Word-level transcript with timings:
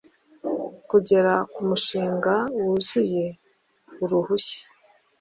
kugera 0.89 1.33
kumushinga 1.53 2.35
wuzuye 2.61 3.25
Uruhushya 4.03 4.61